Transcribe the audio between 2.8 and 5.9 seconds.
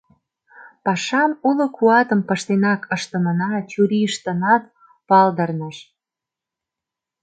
ыштымына чурийыштынат палдырныш.